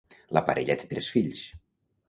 [0.37, 1.45] La parella té tres fills.